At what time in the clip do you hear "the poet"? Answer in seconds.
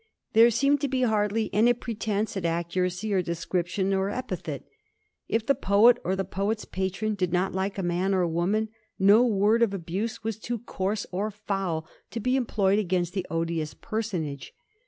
5.45-5.99